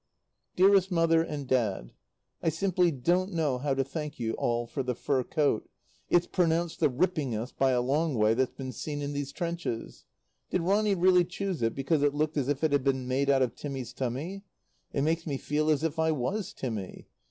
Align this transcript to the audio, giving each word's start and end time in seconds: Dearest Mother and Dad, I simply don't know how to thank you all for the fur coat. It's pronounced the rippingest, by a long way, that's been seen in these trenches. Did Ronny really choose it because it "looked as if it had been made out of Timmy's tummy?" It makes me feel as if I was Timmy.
Dearest 0.55 0.89
Mother 0.91 1.21
and 1.21 1.47
Dad, 1.47 1.93
I 2.41 2.49
simply 2.49 2.89
don't 2.89 3.31
know 3.33 3.59
how 3.59 3.75
to 3.75 3.83
thank 3.83 4.19
you 4.19 4.33
all 4.33 4.65
for 4.65 4.81
the 4.81 4.95
fur 4.95 5.21
coat. 5.23 5.69
It's 6.09 6.25
pronounced 6.25 6.79
the 6.79 6.89
rippingest, 6.89 7.55
by 7.59 7.69
a 7.73 7.83
long 7.83 8.15
way, 8.15 8.33
that's 8.33 8.49
been 8.55 8.71
seen 8.71 9.03
in 9.03 9.13
these 9.13 9.31
trenches. 9.31 10.05
Did 10.49 10.61
Ronny 10.63 10.95
really 10.95 11.23
choose 11.23 11.61
it 11.61 11.75
because 11.75 12.01
it 12.01 12.15
"looked 12.15 12.35
as 12.35 12.47
if 12.47 12.63
it 12.63 12.71
had 12.71 12.83
been 12.83 13.07
made 13.07 13.29
out 13.29 13.43
of 13.43 13.53
Timmy's 13.53 13.93
tummy?" 13.93 14.43
It 14.91 15.03
makes 15.03 15.27
me 15.27 15.37
feel 15.37 15.69
as 15.69 15.83
if 15.83 15.99
I 15.99 16.11
was 16.11 16.51
Timmy. 16.51 17.07